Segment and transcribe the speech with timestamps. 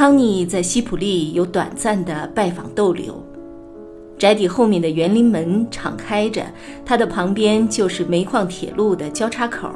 [0.00, 3.22] 康妮在西普利有短暂的拜访逗留。
[4.16, 6.42] 宅邸后面的园林门敞开着，
[6.86, 9.68] 它的旁边就是煤矿铁路的交叉口。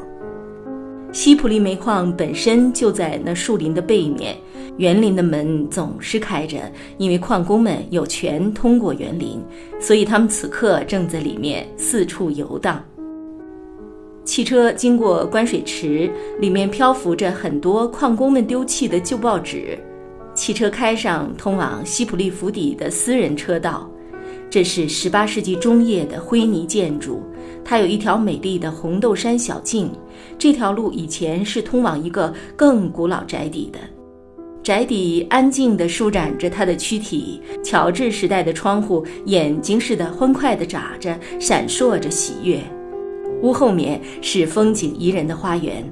[1.12, 4.34] 西普利煤矿本身就在那树林的背面，
[4.78, 6.56] 园林的门总是开着，
[6.96, 9.44] 因为矿工们有权通过园林，
[9.78, 12.82] 所以他们此刻正在里面四处游荡。
[14.24, 19.78] 汽车经过关水池，里面漂浮着很多矿工们丢弃的旧报纸。
[20.34, 23.88] 汽车开上通往西普利府邸的私人车道，
[24.50, 27.22] 这是18世纪中叶的灰泥建筑。
[27.64, 29.90] 它有一条美丽的红豆杉小径，
[30.36, 33.78] 这条路以前是通往一个更古老宅邸的。
[34.62, 42.58] 宅邸安静地舒展着它的躯体，乔治时代的窗户眼睛似的欢快地眨着，闪烁着喜悦。
[43.42, 45.84] 屋后面是风景宜人的花园。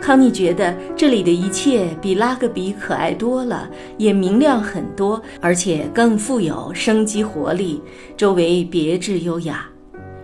[0.00, 3.68] 康妮觉得这里的一切比拉格比可爱多了，
[3.98, 7.82] 也明亮很多，而且更富有生机活力。
[8.16, 9.68] 周围别致优雅，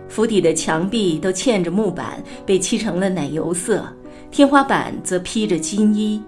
[0.07, 3.85] 府邸的墙壁都嵌着木板，被漆成了奶油色，
[4.31, 6.19] 天花板则披着金衣，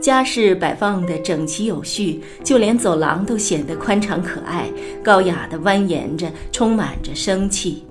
[0.00, 4.70] 家饰摆放的整齐有序，就连走廊都显得宽敞可爱，
[5.02, 7.82] 高雅地蜿蜒着，充满着生气。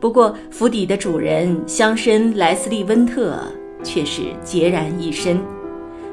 [0.00, 3.40] 不过，府邸的主人乡绅莱斯利·温特
[3.82, 5.40] 却是孑然一身。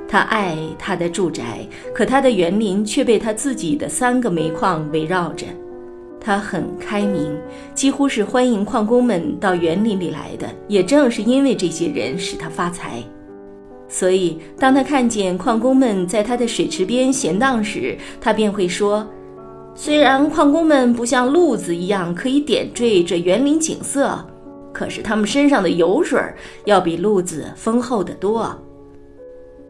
[0.08, 1.60] 他爱他的住宅，
[1.94, 5.46] 可他的园林却被他自己的三个煤矿围绕着。
[6.20, 7.38] 他很开明，
[7.76, 10.48] 几乎是欢迎矿工们到园林里来的。
[10.68, 13.04] 也正是因为这些人使他发财，
[13.88, 19.08] 所以当他看见矿工们在他的水池边闲荡时，他便会说。
[19.78, 24.18] 虽然矿工们不像路子一样可以点缀这园林景色，
[24.72, 26.18] 可是他们身上的油水
[26.64, 28.50] 要比路子丰厚得多。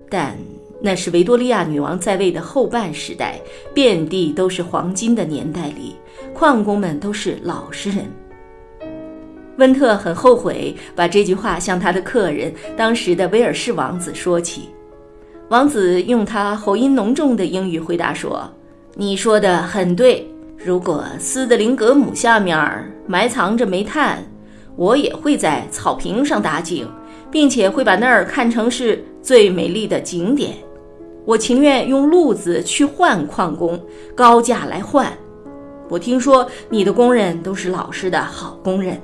[0.08, 0.38] 但
[0.80, 3.42] 那是维多利亚女王在位的后半时代，
[3.74, 5.96] 遍地都是黄金的年代里，
[6.36, 8.06] 矿工们都是老实人。
[9.58, 14.70] 温特很后悔把这句话向他的客人当时的威尔士王子说起，
[15.50, 18.48] 王子用他喉音浓重的英语回答说。
[18.98, 20.26] 你说的很对。
[20.58, 22.58] 如果斯德林格姆下面
[23.06, 24.24] 埋藏着煤炭，
[24.78, 26.88] 我也会在草坪上打井，
[27.30, 30.56] 并且会把那儿看成是最美丽的景点。
[31.26, 33.78] 我情愿用路子去换矿工，
[34.16, 35.12] 高价来换。
[35.90, 38.98] 我听说你的工人都是老实的好工人。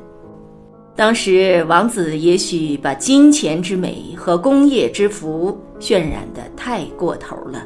[0.96, 7.62] 当时王子也许把金钱之美和工业之福渲染得太过头了。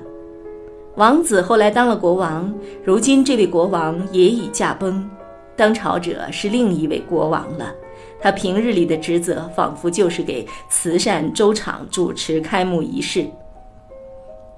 [0.96, 5.06] 王子后来当了国王，如今这位国王也已驾崩，
[5.54, 7.74] 当朝者是另一位国王了。
[8.22, 13.26] 他平日里的职责仿佛就是给慈善粥厂主持开幕仪式，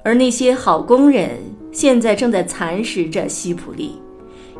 [0.03, 1.39] 而那些好工人
[1.71, 3.99] 现在正在蚕食着西普利。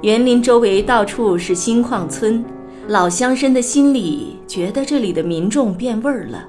[0.02, 2.44] 园林周围到处是新矿村，
[2.88, 6.44] 老乡绅的心里觉得这里的民众变味儿了。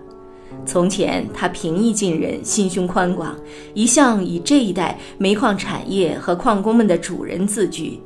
[0.64, 3.36] 从前，他平易近人，心胸宽广，
[3.74, 7.98] 一向以这一代煤矿产业和矿工们的主人自居。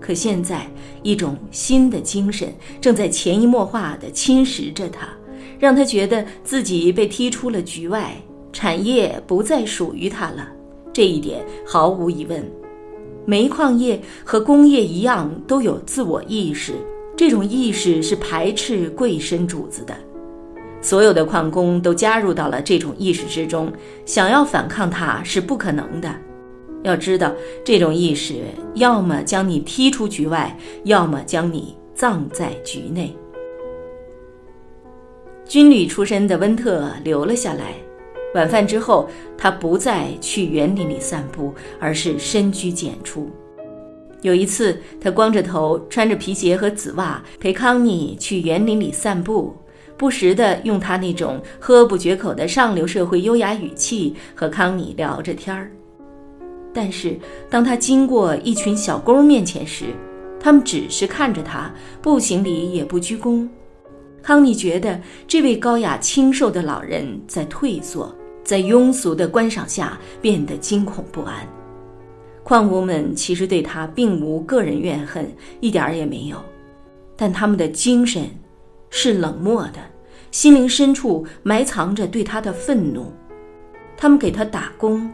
[0.00, 0.70] 可现在，
[1.02, 5.08] 一种新的精神正在潜移默化地侵蚀着他，
[5.58, 8.14] 让他觉得自己被踢出了局外，
[8.52, 10.48] 产业不再属于他了。
[10.92, 12.44] 这一点毫无疑问。
[13.26, 16.72] 煤矿业和工业一样，都有自我意识，
[17.16, 19.94] 这种意识是排斥贵绅主子的。
[20.80, 23.72] 所有的矿工都加入到了这种意识之中，
[24.06, 26.14] 想要反抗它是不可能的。
[26.84, 27.32] 要知道，
[27.64, 28.36] 这种意识
[28.74, 33.14] 要么将你踢出局外，要么将你葬在局内。
[35.44, 37.74] 军旅出身的温特留了下来。
[38.34, 43.28] 晚饭之后，他不再去园林里散步，而是深居简出。
[44.20, 49.56] 有一次，他光着头，穿着皮鞋和紫袜，陪康妮去园林里散步。
[49.98, 55.70] 不时地用他那种喝不绝口的上流社会优雅语气和康妮聊着天儿，
[56.72, 57.18] 但是
[57.50, 59.86] 当他经过一群小工面前时，
[60.38, 63.46] 他们只是看着他，不行礼也不鞠躬。
[64.22, 68.14] 康妮觉得这位高雅清瘦的老人在退缩，
[68.44, 71.46] 在庸俗的观赏下变得惊恐不安。
[72.44, 75.28] 矿工们其实对他并无个人怨恨，
[75.60, 76.36] 一点儿也没有，
[77.16, 78.24] 但他们的精神
[78.90, 79.80] 是冷漠的，
[80.30, 83.12] 心灵深处埋藏着对他的愤怒。
[83.96, 85.10] 他们给他打工，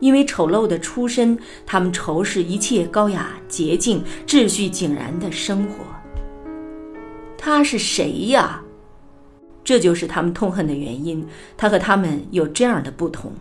[0.00, 5.84] 因为丑陋的出身，他们仇视一切高雅、洁净、秩序井然的生活。
[7.36, 8.62] 他是谁呀？
[9.62, 11.26] 这就是他们痛恨的原因。
[11.56, 13.32] 他和他们有这样的不同。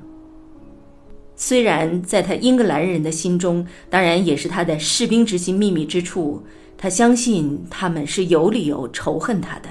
[1.35, 6.43] 虽然在他英格兰人的心中，当然也是他的士兵之心秘密之处，
[6.77, 9.69] 他相信他们是有理由仇恨他的。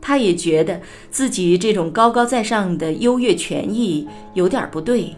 [0.00, 0.80] 他也觉得
[1.10, 5.14] 自己这种高高在上的优越权益有点不对。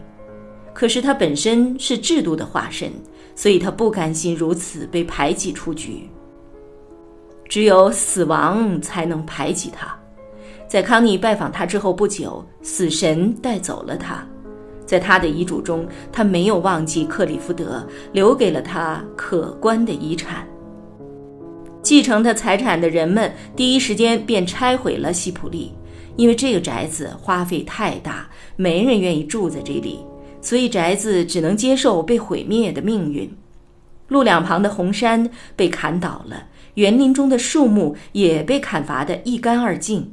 [0.74, 2.90] 可是他本身是制度的化身，
[3.34, 6.08] 所以他不甘心如此被排挤出局。
[7.48, 9.94] 只有死亡才能排挤他。
[10.66, 14.26] 在康妮拜访他之后不久，死神带走了他。
[14.86, 20.46] 在他的遗嘱中，他没有忘记克里夫德，留给了他可观的遗产。
[21.92, 25.70] 继承他财产的人们第一时间便拆毁了西普利，
[26.16, 29.98] 因为这个宅子花费太大，没人愿意住在这里，
[30.40, 33.30] 所以宅子只能接受被毁灭的命运。
[34.08, 36.46] 路两旁的红杉被砍倒了。
[36.76, 40.10] 园林中的树木也被砍伐得一干二净，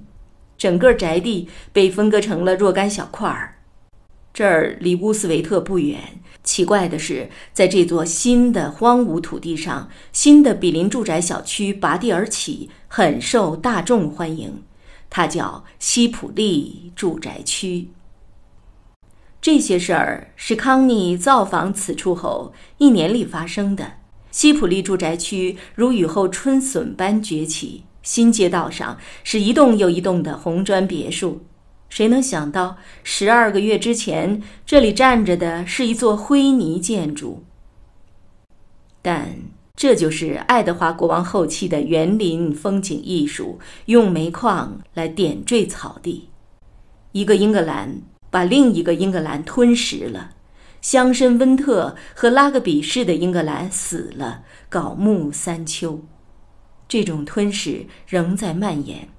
[0.57, 3.55] 整个宅地被分割成了若干小块儿。
[4.33, 5.97] 这儿离乌斯维特不远。
[6.49, 14.63] 奇怪的是，在这座新的荒芜土地上，新的比邻住宅小区拔地而起，很受大众欢迎。
[15.11, 17.89] 它叫西普利住宅区。
[19.39, 23.97] 这些事儿是康妮造访此处后一年里发生的。
[24.31, 31.43] 西普利住宅区如雨后春笋般崛起，新街道上是一栋又一栋的红砖别墅。
[31.89, 37.43] 谁能想到，十二个月之前，这里站着的是一座灰泥建筑？
[39.01, 39.37] 但
[39.75, 46.29] 这就是爱德华国王后期的园林风景艺术，用煤矿来点缀草地。
[47.11, 50.31] 一个英格兰把另一个英格兰吞食了。
[50.81, 56.01] 乡绅温特和拉格比市的英格兰死了，槁木三秋。
[56.87, 59.09] 这种吞噬仍在蔓延。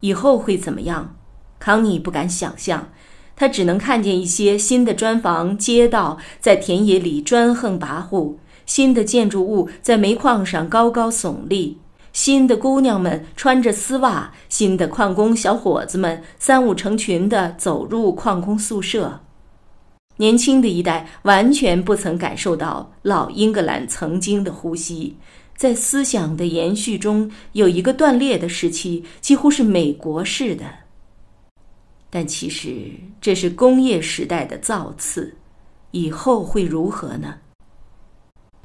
[0.00, 1.16] 以后会怎么样？
[1.58, 2.88] 康妮不敢想象。
[3.38, 11.76] 他只能看见一些新的砖房、街道在田野里专横跋扈，新的建筑物在煤矿上高高耸立，
[12.14, 19.20] 新的姑娘们穿着丝袜，新的矿工小伙子们三五成群地走入矿工宿舍。
[20.16, 25.18] 年轻的一代完全不曾感受到老英格兰曾经的呼吸，
[25.58, 30.64] 在思想的延续中有一个断裂的时期，几乎是美国式的。
[32.08, 35.36] 但其实这是工业时代的造次，
[35.90, 37.34] 以后会如何呢？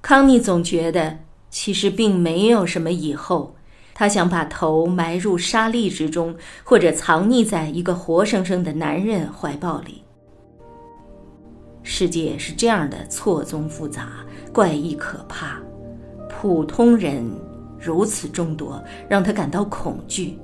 [0.02, 3.56] 康妮总觉得其实并没有什么以后，
[3.94, 10.04] 她想把头埋入沙砾之中，或者藏匿在一个活生生的男人怀抱里。
[11.84, 14.10] 世界是这样的错综复杂、
[14.54, 15.60] 怪异可怕，
[16.30, 17.24] 普通人
[17.80, 20.38] 如此众多，让他感到恐惧。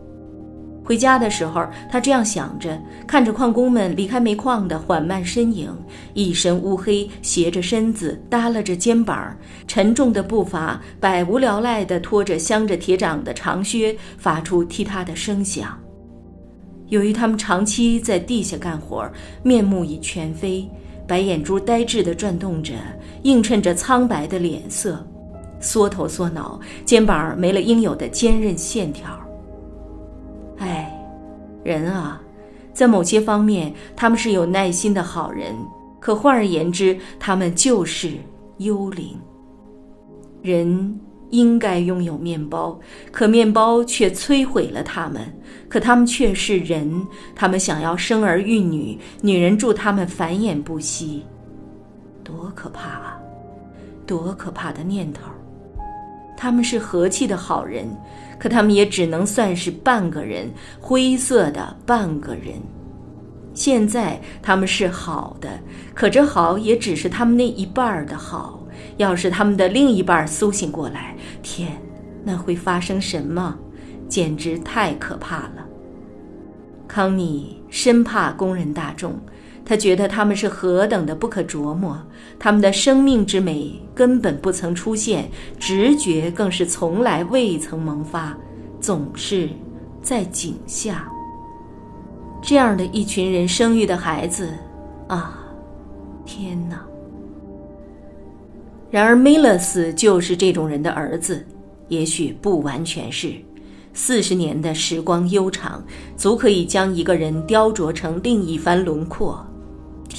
[0.87, 5.69] 回家的时候，他这样想着，看着矿工们离开煤矿的缓慢身影，
[6.13, 9.35] 一身乌黑，斜着身子，耷拉着肩膀，
[9.67, 15.77] 沉重的步伐，百无聊赖地拖着镶着铁掌的长靴，发出踢踏的声响。
[16.87, 19.05] 由于他们长期在地下干活，
[19.43, 20.65] 面目已全非。
[21.05, 22.73] 白眼珠呆滞地转动着，
[23.23, 25.05] 映衬着苍白的脸色，
[25.59, 29.26] 缩头缩脑，肩膀没了应有的坚韧线条。
[31.67, 32.21] 人啊，
[32.73, 35.53] 在某些方面他们是有耐心的好人，
[35.99, 38.13] 可换而言之，他们就是
[38.59, 39.19] 幽灵。
[40.41, 40.97] 人。
[41.29, 42.79] 应该拥有面包，
[43.11, 45.21] 可面包却摧毁了他们。
[45.67, 47.05] 可他们却是人，
[47.35, 51.25] 他们想要生儿育女，女人助他们繁衍不息，
[52.23, 53.19] 多可怕啊！
[54.05, 55.23] 多可怕的念头！
[56.37, 57.85] 他们是和气的好人，
[58.39, 62.55] 可他们也只能算是半个人，灰色的半个人。
[63.53, 65.49] 现在他们是好的，
[65.93, 68.63] 可这好也只是他们那一半的好。
[68.97, 71.71] 要是他们的另一半苏醒过来，天，
[72.23, 73.57] 那会发生什么？
[74.07, 75.65] 简直太可怕了。
[76.87, 79.19] 康妮深怕工人大众，
[79.69, 82.01] 他觉得他们是何等的不可琢磨，
[82.39, 88.33] 他们的生命之美根本不曾出现，直觉更是从来未曾萌发，
[88.79, 89.49] 总是
[90.01, 91.11] 在井下。
[92.41, 94.53] 这样的一群人生育的孩子，
[95.09, 95.37] 啊，
[96.25, 96.81] 天哪！
[98.89, 101.45] 然而梅勒斯就是这种人的儿子，
[101.89, 103.33] 也许不完全是。
[103.93, 105.83] 四十年的时光悠长，
[106.15, 109.43] 足可以将一个人雕琢成另一番轮廓。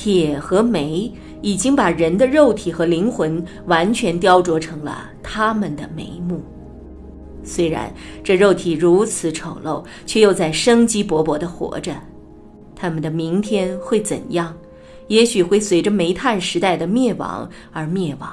[0.00, 1.12] 铁和煤
[1.42, 6.40] 已经把人的肉体和灵魂完全雕琢成了他们的眉目。
[7.42, 11.96] 虽然这肉体如此丑陋，却又在生机勃勃地活着。
[12.76, 14.56] 他们的明天会怎样？
[15.08, 18.30] 也许会随着煤炭时代的灭亡而灭亡。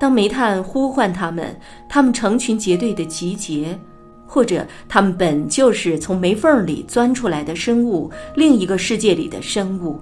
[0.00, 1.54] 当煤炭呼唤他们，
[1.86, 3.78] 他们成群结队的集结，
[4.26, 10.00] 或者他们本就是从煤缝里钻出来的生物，另一个世界里的生物。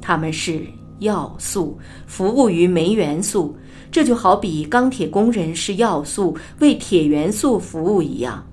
[0.00, 0.62] 他们是
[1.00, 3.56] 要素，服务于煤元素，
[3.90, 8.44] 这就好比钢铁工人是要素，为铁元素服务一样。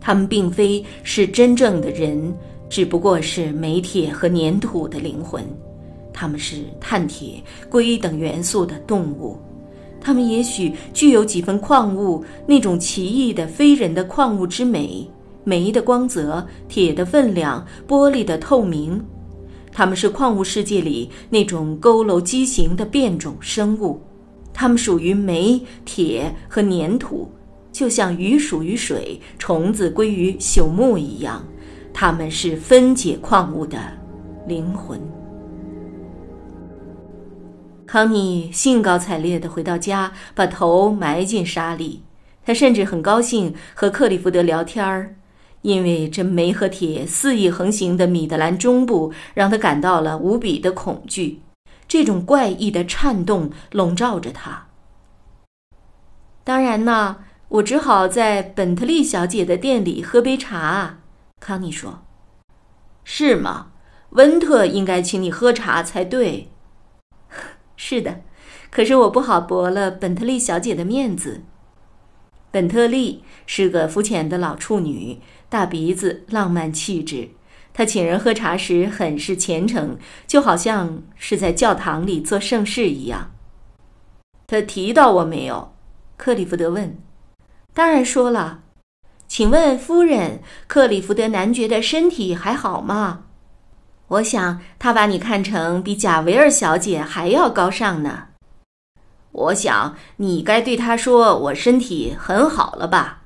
[0.00, 2.34] 他们并非是真正的人，
[2.68, 5.44] 只不过是煤铁和粘土的灵魂。
[6.12, 9.38] 他们是碳、铁、硅等元素的动物。
[10.00, 15.08] 他们也许具有几分矿物那种奇异的非人的矿物之美，
[15.44, 19.00] 煤的光泽，铁的分量，玻璃的透明。
[19.72, 24.00] 他们是矿物世界里那种佝偻畸形的变种生物，
[24.52, 27.30] 它们属于煤、铁和粘土，
[27.72, 31.42] 就像鱼属于水，虫子归于朽木一样。
[31.94, 33.78] 它们是分解矿物的
[34.46, 35.00] 灵魂。
[37.86, 42.02] 康妮兴高采烈地回到家，把头埋进沙里。
[42.44, 45.14] 他甚至很高兴和克里福德聊天儿。
[45.62, 51.40] 因为这煤和铁肆意横行的米德兰中部，让他感到了无比的恐惧。
[51.88, 54.66] 这种怪异的颤动笼罩着他。
[56.42, 60.98] 当然呢，我只好在本特利小姐的店里喝杯茶。
[61.38, 62.02] 康妮说
[63.04, 63.68] ：“是吗？
[64.10, 66.50] 温特应该请你喝茶才对。
[67.76, 68.22] ”“是的，
[68.70, 71.42] 可是我不好驳了本特利小姐的面子。”
[72.52, 75.18] 本特利是个肤浅的老处女。
[75.48, 77.28] 大鼻子，浪漫气质。
[77.74, 83.32] 他请人喝茶时很是虔诚，就好像是在教堂里做盛事一样。
[84.46, 85.74] 他提到我没有？
[86.16, 86.96] 克里福德问。
[87.74, 88.60] 当然说了。
[89.26, 93.24] 请问夫人，克里福德男爵的身体还好吗？
[94.08, 98.28] 我想他把你看成比贾维尔小姐还要高尚呢。
[99.32, 103.22] 我想你该对他说我身体很好了吧？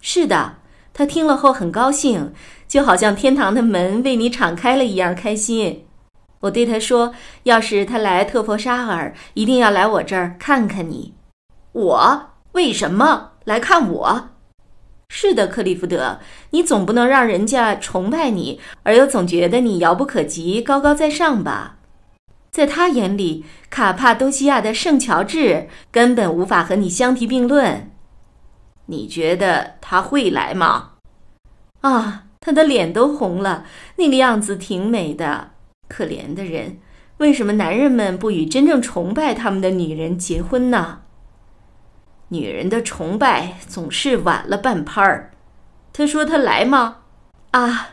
[0.00, 0.56] 是的。
[0.94, 2.34] 他听了后很高兴，
[2.68, 5.86] 就好像天堂的门为你敞开了一样开心。
[6.40, 11.14] 我对他说：“要是他来特佛沙尔，一定要来我这儿看看你。”
[11.72, 14.28] 我为什么来看我？
[15.08, 16.18] 是的，克利夫德，
[16.50, 21.76] 你总不能让人家崇拜你，而又总觉得你遥不可及、高高在上吧？
[22.52, 27.90] 在他眼里，卡帕多西亚的圣乔治根本无法和你相提并论。
[28.86, 30.90] 你觉得他会来吗？
[31.80, 33.64] 啊，他的脸都红了，
[33.96, 35.52] 那个样子挺美的。
[35.88, 36.78] 可怜的人，
[37.16, 41.00] 为什么男人们不与真正崇拜他们的女人结婚呢？
[42.28, 45.32] 女人的崇拜总是晚了半拍儿。
[45.92, 46.98] 他说他来吗？
[47.52, 47.88] 啊，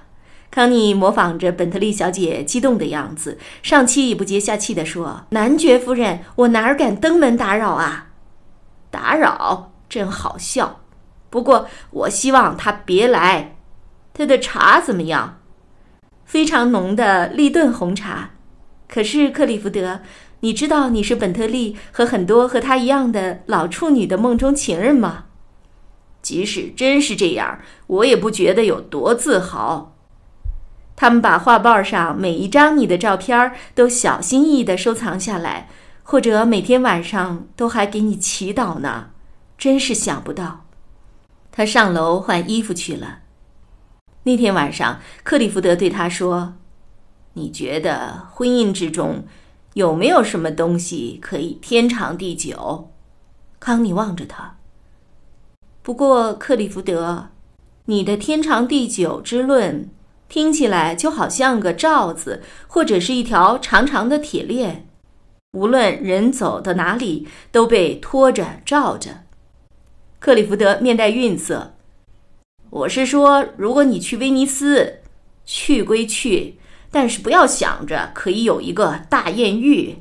[0.52, 8.08] 康妮模仿着本特利小姐激动的样子，上气不接下气地说：“男爵夫人，我哪儿敢登门打扰啊？
[8.90, 10.80] 打扰，真好笑。
[11.30, 13.58] 不过我希望他别来。”
[14.12, 15.40] 他的茶怎么样？
[16.26, 18.32] 非常浓的利顿红茶。
[18.88, 20.02] 可是克里福德，
[20.40, 25.26] 你知道你是本特利和很多和他一样的老处女的梦中情人吗？
[26.22, 29.96] 即使真是这样，我也不觉得有多自豪。
[31.00, 35.70] 他们把画报上每一张你的照片都小心翼翼地收藏下来，
[36.04, 39.12] 或者每天晚上都还给你祈祷呢。
[39.58, 40.66] 真是想不到。
[41.54, 43.20] 他上楼换衣服去了。
[44.24, 46.56] 那天晚上，克里福德对他说
[47.36, 49.24] ：“你觉得婚姻之中
[49.76, 52.90] 有没有什么东西可以天长地久？”
[53.62, 54.58] 康妮望着他。
[55.82, 57.30] 不过，克里福德，
[57.86, 59.90] 你的天长地久之论
[60.30, 64.88] 听起来就好像个罩子，或者是一条长长的铁链，
[65.54, 69.24] 无论人走到哪里都被拖着罩着。
[70.20, 71.74] 克里福德面带愠色。
[72.70, 75.00] 我是说，如果你去威尼斯，
[75.46, 76.60] 去归去，
[76.92, 79.96] 但是不要想着可以有一个大艳遇。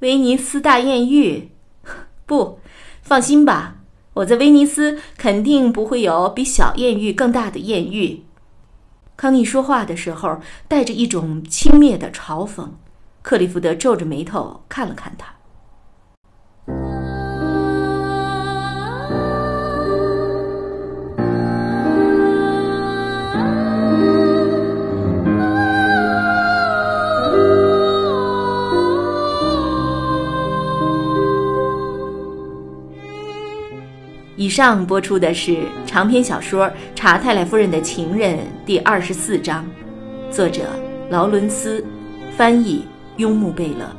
[0.00, 1.50] 威尼斯大艳遇，
[2.26, 2.58] 不，
[3.02, 3.76] 放心吧，
[4.14, 8.24] 我在威尼斯肯定不会有比小艳遇更大的艳遇。
[9.20, 12.66] 康妮说话的时候带着一种轻蔑的嘲讽，
[13.20, 15.39] 克里福德皱着眉头看了看他。
[34.60, 38.36] 上播出的是长篇小说《查泰莱夫人的情人》
[38.66, 39.66] 第二十四章，
[40.30, 40.64] 作者
[41.08, 41.82] 劳伦斯，
[42.36, 42.84] 翻译
[43.16, 43.90] 雍穆贝勒。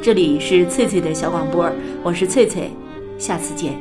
[0.00, 1.68] 这里是翠翠的小广播，
[2.04, 2.70] 我是翠翠，
[3.18, 3.74] 下次见。